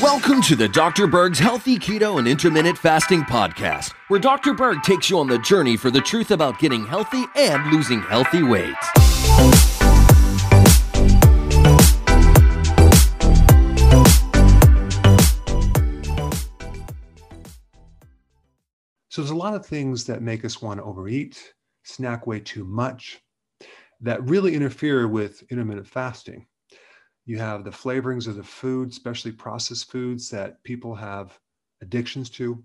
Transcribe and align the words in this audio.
Welcome 0.00 0.40
to 0.42 0.56
the 0.56 0.70
Dr. 0.72 1.06
Berg's 1.06 1.38
Healthy 1.38 1.78
Keto 1.78 2.18
and 2.18 2.26
Intermittent 2.26 2.78
Fasting 2.78 3.20
Podcast, 3.22 3.92
where 4.08 4.18
Dr. 4.18 4.54
Berg 4.54 4.82
takes 4.82 5.10
you 5.10 5.18
on 5.18 5.26
the 5.26 5.38
journey 5.40 5.76
for 5.76 5.90
the 5.90 6.00
truth 6.00 6.30
about 6.30 6.58
getting 6.58 6.86
healthy 6.86 7.24
and 7.36 7.70
losing 7.70 8.00
healthy 8.00 8.42
weight. 8.42 8.74
So 19.10 19.20
there's 19.20 19.30
a 19.30 19.34
lot 19.34 19.54
of 19.54 19.66
things 19.66 20.04
that 20.04 20.22
make 20.22 20.46
us 20.46 20.62
want 20.62 20.80
to 20.80 20.84
overeat, 20.84 21.52
snack 21.84 22.26
way 22.26 22.40
too 22.40 22.64
much, 22.64 23.20
that 24.00 24.22
really 24.22 24.54
interfere 24.54 25.06
with 25.08 25.42
intermittent 25.50 25.88
fasting. 25.88 26.46
You 27.26 27.38
have 27.38 27.64
the 27.64 27.70
flavorings 27.70 28.28
of 28.28 28.36
the 28.36 28.44
food, 28.44 28.90
especially 28.90 29.32
processed 29.32 29.90
foods 29.90 30.30
that 30.30 30.62
people 30.62 30.94
have 30.94 31.38
addictions 31.82 32.30
to. 32.30 32.62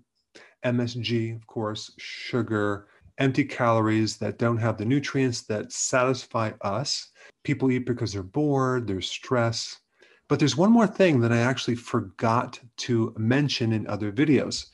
MSG, 0.64 1.34
of 1.34 1.44
course, 1.48 1.92
sugar, 1.98 2.86
empty 3.18 3.44
calories 3.44 4.16
that 4.18 4.38
don't 4.38 4.58
have 4.58 4.78
the 4.78 4.84
nutrients 4.84 5.42
that 5.42 5.72
satisfy 5.72 6.52
us. 6.60 7.10
People 7.42 7.72
eat 7.72 7.86
because 7.86 8.12
they're 8.12 8.22
bored, 8.22 8.86
there's 8.86 9.10
stress. 9.10 9.78
But 10.28 10.38
there's 10.38 10.56
one 10.56 10.70
more 10.70 10.86
thing 10.86 11.20
that 11.20 11.32
I 11.32 11.38
actually 11.38 11.74
forgot 11.74 12.60
to 12.78 13.12
mention 13.18 13.72
in 13.72 13.86
other 13.88 14.12
videos, 14.12 14.66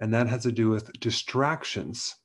and 0.00 0.12
that 0.12 0.26
has 0.26 0.42
to 0.42 0.52
do 0.52 0.68
with 0.68 0.92
distractions. 0.98 2.16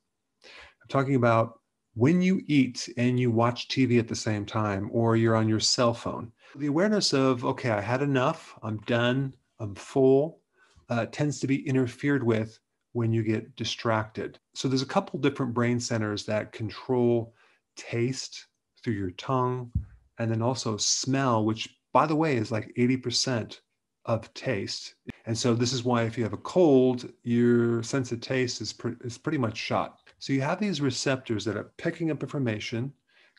I'm 0.44 0.88
talking 0.88 1.14
about 1.14 1.60
when 1.94 2.22
you 2.22 2.42
eat 2.46 2.88
and 2.96 3.18
you 3.18 3.30
watch 3.30 3.68
TV 3.68 3.98
at 3.98 4.08
the 4.08 4.14
same 4.14 4.46
time, 4.46 4.88
or 4.92 5.16
you're 5.16 5.36
on 5.36 5.48
your 5.48 5.60
cell 5.60 5.94
phone 5.94 6.32
the 6.56 6.66
awareness 6.66 7.12
of, 7.12 7.44
okay, 7.44 7.70
I 7.70 7.80
had 7.80 8.02
enough, 8.02 8.58
I'm 8.62 8.78
done, 8.78 9.34
I'm 9.58 9.74
full, 9.74 10.40
uh, 10.88 11.06
tends 11.06 11.40
to 11.40 11.46
be 11.46 11.66
interfered 11.66 12.22
with 12.22 12.58
when 12.92 13.12
you 13.12 13.22
get 13.22 13.56
distracted. 13.56 14.38
So 14.54 14.68
there's 14.68 14.82
a 14.82 14.86
couple 14.86 15.18
different 15.18 15.54
brain 15.54 15.80
centers 15.80 16.26
that 16.26 16.52
control 16.52 17.34
taste 17.76 18.46
through 18.82 18.94
your 18.94 19.12
tongue 19.12 19.72
and 20.18 20.30
then 20.30 20.42
also 20.42 20.76
smell, 20.76 21.44
which 21.44 21.68
by 21.92 22.06
the 22.06 22.16
way 22.16 22.36
is 22.36 22.52
like 22.52 22.74
80% 22.76 23.60
of 24.04 24.32
taste. 24.34 24.94
And 25.24 25.38
so 25.38 25.54
this 25.54 25.72
is 25.72 25.84
why 25.84 26.02
if 26.02 26.18
you 26.18 26.24
have 26.24 26.32
a 26.32 26.38
cold, 26.38 27.10
your 27.22 27.82
sense 27.82 28.12
of 28.12 28.20
taste 28.20 28.60
is, 28.60 28.72
pre- 28.72 28.96
is 29.02 29.16
pretty 29.16 29.38
much 29.38 29.56
shot. 29.56 30.00
So 30.22 30.32
you 30.32 30.40
have 30.42 30.60
these 30.60 30.80
receptors 30.80 31.44
that 31.46 31.56
are 31.56 31.72
picking 31.78 32.12
up 32.12 32.22
information, 32.22 32.92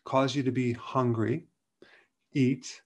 cause 0.04 0.36
you 0.36 0.44
to 0.44 0.52
be 0.52 0.74
hungry, 0.74 1.48
eat, 2.34 2.82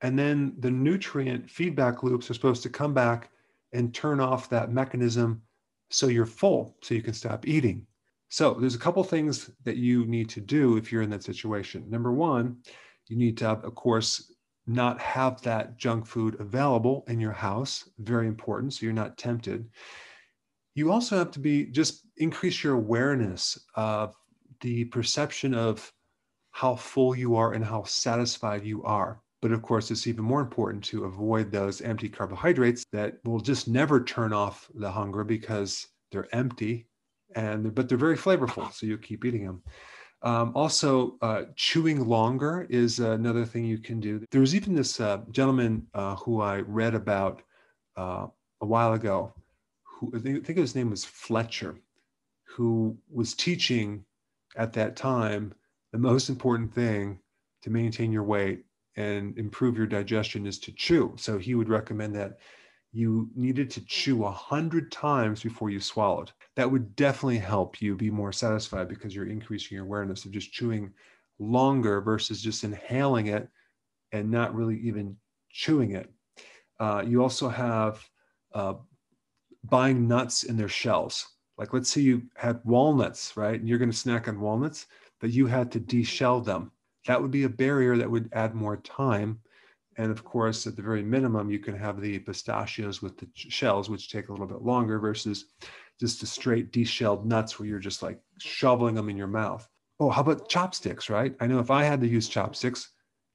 and 0.00 0.18
then 0.18 0.54
the 0.60 0.70
nutrient 0.70 1.50
feedback 1.50 2.02
loops 2.02 2.30
are 2.30 2.34
supposed 2.34 2.62
to 2.62 2.70
come 2.70 2.94
back 2.94 3.28
and 3.74 3.92
turn 3.92 4.18
off 4.18 4.48
that 4.48 4.72
mechanism 4.72 5.42
so 5.90 6.06
you're 6.06 6.24
full, 6.24 6.78
so 6.80 6.94
you 6.94 7.02
can 7.02 7.12
stop 7.12 7.46
eating. 7.46 7.86
So 8.30 8.54
there's 8.54 8.74
a 8.74 8.78
couple 8.78 9.04
things 9.04 9.50
that 9.62 9.76
you 9.76 10.06
need 10.06 10.30
to 10.30 10.40
do 10.40 10.78
if 10.78 10.90
you're 10.90 11.02
in 11.02 11.10
that 11.10 11.22
situation. 11.22 11.84
Number 11.90 12.12
one, 12.12 12.56
you 13.08 13.16
need 13.18 13.36
to, 13.38 13.50
of 13.50 13.74
course, 13.74 14.32
not 14.66 14.98
have 15.02 15.42
that 15.42 15.76
junk 15.76 16.06
food 16.06 16.40
available 16.40 17.04
in 17.08 17.20
your 17.20 17.32
house. 17.32 17.90
Very 17.98 18.26
important. 18.26 18.72
So 18.72 18.86
you're 18.86 18.94
not 18.94 19.18
tempted. 19.18 19.68
You 20.78 20.92
also 20.92 21.18
have 21.18 21.32
to 21.32 21.40
be 21.40 21.64
just 21.64 22.06
increase 22.18 22.62
your 22.62 22.74
awareness 22.74 23.58
of 23.74 24.14
the 24.60 24.84
perception 24.84 25.52
of 25.52 25.92
how 26.52 26.76
full 26.76 27.16
you 27.16 27.34
are 27.34 27.54
and 27.54 27.64
how 27.64 27.82
satisfied 27.82 28.64
you 28.64 28.84
are. 28.84 29.20
But 29.42 29.50
of 29.50 29.60
course, 29.60 29.90
it's 29.90 30.06
even 30.06 30.22
more 30.22 30.40
important 30.40 30.84
to 30.84 31.06
avoid 31.06 31.50
those 31.50 31.80
empty 31.80 32.08
carbohydrates 32.08 32.84
that 32.92 33.18
will 33.24 33.40
just 33.40 33.66
never 33.66 34.04
turn 34.04 34.32
off 34.32 34.70
the 34.72 34.88
hunger 34.88 35.24
because 35.24 35.88
they're 36.12 36.32
empty 36.32 36.86
and 37.34 37.74
but 37.74 37.88
they're 37.88 37.98
very 37.98 38.16
flavorful. 38.16 38.72
So 38.72 38.86
you 38.86 38.98
keep 38.98 39.24
eating 39.24 39.46
them. 39.46 39.62
Um, 40.22 40.52
also, 40.54 41.16
uh, 41.22 41.46
chewing 41.56 42.06
longer 42.06 42.68
is 42.70 43.00
another 43.00 43.44
thing 43.44 43.64
you 43.64 43.78
can 43.78 43.98
do. 43.98 44.24
There 44.30 44.40
was 44.40 44.54
even 44.54 44.76
this 44.76 45.00
uh, 45.00 45.22
gentleman 45.32 45.88
uh, 45.92 46.14
who 46.14 46.40
I 46.40 46.60
read 46.60 46.94
about 46.94 47.42
uh, 47.96 48.28
a 48.60 48.66
while 48.66 48.92
ago, 48.92 49.34
who 49.98 50.12
I 50.14 50.18
think, 50.18 50.46
his 50.46 50.74
name 50.74 50.90
was 50.90 51.04
Fletcher, 51.04 51.76
who 52.44 52.96
was 53.10 53.34
teaching 53.34 54.04
at 54.56 54.72
that 54.74 54.96
time 54.96 55.52
the 55.92 55.98
most 55.98 56.28
important 56.28 56.72
thing 56.72 57.18
to 57.62 57.70
maintain 57.70 58.12
your 58.12 58.22
weight 58.22 58.64
and 58.96 59.36
improve 59.38 59.76
your 59.76 59.86
digestion 59.86 60.46
is 60.46 60.58
to 60.60 60.72
chew. 60.72 61.14
So 61.16 61.38
he 61.38 61.54
would 61.54 61.68
recommend 61.68 62.14
that 62.16 62.38
you 62.92 63.28
needed 63.34 63.70
to 63.70 63.84
chew 63.84 64.24
a 64.24 64.30
hundred 64.30 64.90
times 64.90 65.42
before 65.42 65.70
you 65.70 65.80
swallowed. 65.80 66.32
That 66.56 66.70
would 66.70 66.96
definitely 66.96 67.38
help 67.38 67.82
you 67.82 67.94
be 67.94 68.10
more 68.10 68.32
satisfied 68.32 68.88
because 68.88 69.14
you're 69.14 69.26
increasing 69.26 69.76
your 69.76 69.84
awareness 69.84 70.24
of 70.24 70.32
just 70.32 70.52
chewing 70.52 70.92
longer 71.38 72.00
versus 72.00 72.42
just 72.42 72.64
inhaling 72.64 73.26
it 73.28 73.48
and 74.12 74.30
not 74.30 74.54
really 74.54 74.78
even 74.80 75.16
chewing 75.50 75.92
it. 75.92 76.10
Uh, 76.80 77.02
you 77.06 77.22
also 77.22 77.48
have 77.48 78.02
uh, 78.54 78.74
buying 79.68 80.08
nuts 80.08 80.42
in 80.44 80.56
their 80.56 80.68
shells. 80.68 81.26
Like 81.56 81.72
let's 81.72 81.90
say 81.90 82.00
you 82.00 82.22
had 82.36 82.60
walnuts, 82.64 83.36
right? 83.36 83.58
And 83.58 83.68
you're 83.68 83.78
going 83.78 83.90
to 83.90 83.96
snack 83.96 84.28
on 84.28 84.40
walnuts, 84.40 84.86
but 85.20 85.30
you 85.30 85.46
had 85.46 85.72
to 85.72 85.80
deshell 85.80 86.44
them 86.44 86.70
that 87.08 87.20
would 87.20 87.30
be 87.30 87.44
a 87.44 87.48
barrier 87.48 87.96
that 87.96 88.10
would 88.10 88.28
add 88.34 88.54
more 88.54 88.76
time. 88.76 89.40
And 89.96 90.12
of 90.12 90.24
course, 90.24 90.66
at 90.66 90.76
the 90.76 90.82
very 90.82 91.02
minimum, 91.02 91.50
you 91.50 91.58
can 91.58 91.76
have 91.76 92.00
the 92.00 92.18
pistachios 92.20 93.02
with 93.02 93.16
the 93.16 93.26
shells, 93.34 93.90
which 93.90 94.10
take 94.10 94.28
a 94.28 94.32
little 94.32 94.46
bit 94.46 94.62
longer 94.62 94.98
versus 94.98 95.46
just 95.98 96.20
the 96.20 96.26
straight 96.26 96.70
deshelled 96.70 97.26
nuts 97.26 97.58
where 97.58 97.66
you're 97.66 97.80
just 97.80 98.02
like 98.02 98.20
shoveling 98.38 98.94
them 98.94 99.08
in 99.08 99.16
your 99.16 99.26
mouth. 99.26 99.66
Oh, 99.98 100.10
how 100.10 100.20
about 100.20 100.48
chopsticks, 100.48 101.10
right? 101.10 101.34
I 101.40 101.46
know 101.48 101.58
if 101.58 101.70
I 101.70 101.82
had 101.82 102.00
to 102.02 102.06
use 102.06 102.28
chopsticks, 102.28 102.90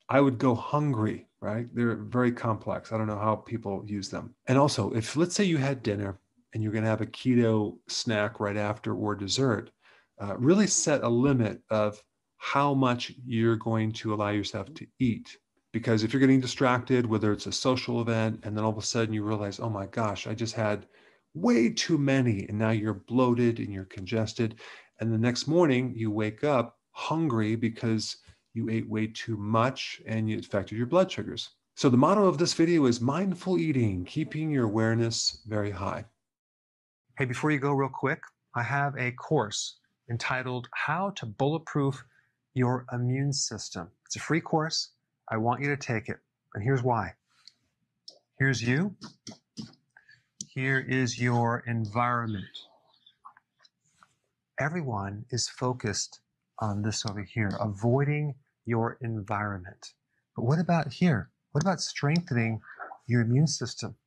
I 0.08 0.22
would 0.22 0.38
go 0.38 0.54
hungry, 0.56 1.28
right? 1.42 1.68
They're 1.74 1.96
very 1.96 2.32
complex. 2.32 2.92
I 2.92 2.98
don't 2.98 3.08
know 3.08 3.20
how 3.20 3.36
people 3.36 3.84
use 3.88 4.10
them. 4.10 4.36
And 4.46 4.58
also, 4.58 4.92
if 4.92 5.18
let's 5.18 5.36
say 5.36 5.44
you 5.44 5.58
had 5.58 5.84
dinner 5.84 6.20
and 6.54 6.62
you're 6.62 6.72
going 6.72 6.84
to 6.84 6.90
have 6.90 7.02
a 7.02 7.06
keto 7.06 7.78
snack 7.88 8.40
right 8.40 8.58
after 8.58 8.94
or 8.94 9.16
dessert, 9.16 9.72
uh, 10.22 10.36
really 10.38 10.68
set 10.68 11.04
a 11.04 11.10
limit 11.10 11.62
of 11.70 12.02
how 12.38 12.74
much 12.74 13.14
you're 13.26 13.56
going 13.56 13.92
to 13.92 14.14
allow 14.14 14.30
yourself 14.30 14.74
to 14.76 14.86
eat. 15.00 15.38
Because 15.72 16.04
if 16.04 16.14
you're 16.14 16.20
getting 16.20 16.40
distracted, 16.40 17.06
whether 17.06 17.32
it's 17.32 17.48
a 17.48 17.52
social 17.52 18.02
event, 18.02 18.42
and 18.44 18.56
then 18.56 18.64
all 18.64 18.72
of 18.72 18.78
a 18.78 18.82
sudden 18.82 19.14
you 19.14 19.24
realize, 19.24 19.60
oh 19.60 19.70
my 19.70 19.88
gosh, 19.88 20.28
I 20.28 20.36
just 20.36 20.54
had 20.54 20.86
way 21.34 21.70
too 21.70 21.98
many, 21.98 22.46
and 22.48 22.60
now 22.60 22.70
you're 22.70 22.94
bloated 22.94 23.58
and 23.60 23.74
you're 23.74 23.86
congested. 23.86 24.60
And 25.00 25.12
the 25.12 25.18
next 25.18 25.48
morning 25.48 25.94
you 25.96 26.12
wake 26.12 26.44
up 26.44 26.78
hungry 26.92 27.56
because 27.56 28.18
you 28.54 28.70
ate 28.70 28.88
way 28.88 29.08
too 29.08 29.36
much 29.36 30.00
and 30.06 30.30
it 30.30 30.46
affected 30.46 30.78
your 30.78 30.86
blood 30.86 31.12
sugars. 31.12 31.50
So 31.76 31.90
the 31.90 31.98
motto 31.98 32.28
of 32.28 32.38
this 32.38 32.54
video 32.54 32.86
is 32.86 33.02
mindful 33.02 33.58
eating, 33.58 34.06
keeping 34.06 34.52
your 34.52 34.66
awareness 34.66 35.42
very 35.48 35.72
high. 35.72 36.06
Hey, 37.16 37.26
before 37.26 37.52
you 37.52 37.60
go 37.60 37.74
real 37.74 37.92
quick, 37.94 38.24
I 38.56 38.64
have 38.64 38.98
a 38.98 39.12
course 39.12 39.76
entitled 40.10 40.68
How 40.74 41.12
to 41.12 41.28
Bulletproof 41.28 42.04
your 42.56 42.88
immune 42.92 43.34
system. 43.34 43.90
It's 44.08 44.16
a 44.16 44.20
free 44.20 44.42
course. 44.42 44.90
I 45.30 45.38
want 45.38 45.62
you 45.62 45.70
to 45.70 45.78
take 45.78 46.10
it. 46.10 46.18
And 46.56 46.64
here's 46.64 46.82
why. 46.82 47.14
Here's 48.40 48.64
you. 48.64 48.96
Here 50.48 50.80
is 50.80 51.22
your 51.22 51.64
environment. 51.68 52.46
Everyone 54.60 55.26
is 55.30 55.48
focused 55.48 56.20
on 56.58 56.82
this 56.82 57.06
over 57.06 57.22
here, 57.22 57.52
avoiding 57.60 58.34
your 58.66 58.98
environment. 59.02 59.94
But 60.36 60.46
what 60.46 60.58
about 60.58 60.94
here? 60.94 61.30
What 61.52 61.64
about 61.64 61.80
strengthening 61.80 62.62
your 63.06 63.22
immune 63.22 63.46
system? 63.48 63.98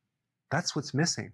That's 0.51 0.75
what's 0.75 0.93
missing. 0.93 1.31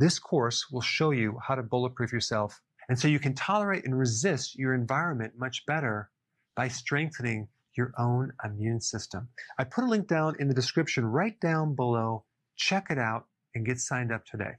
This 0.00 0.18
course 0.18 0.70
will 0.70 0.80
show 0.80 1.10
you 1.10 1.38
how 1.46 1.54
to 1.54 1.62
bulletproof 1.62 2.10
yourself. 2.10 2.62
And 2.88 2.98
so 2.98 3.06
you 3.06 3.18
can 3.18 3.34
tolerate 3.34 3.84
and 3.84 3.98
resist 3.98 4.58
your 4.58 4.72
environment 4.72 5.34
much 5.36 5.66
better 5.66 6.08
by 6.56 6.68
strengthening 6.68 7.48
your 7.76 7.92
own 7.98 8.32
immune 8.42 8.80
system. 8.80 9.28
I 9.58 9.64
put 9.64 9.84
a 9.84 9.86
link 9.86 10.08
down 10.08 10.36
in 10.40 10.48
the 10.48 10.54
description 10.54 11.04
right 11.04 11.38
down 11.38 11.74
below. 11.74 12.24
Check 12.56 12.86
it 12.88 12.96
out 12.96 13.26
and 13.54 13.66
get 13.66 13.78
signed 13.78 14.10
up 14.10 14.24
today. 14.24 14.52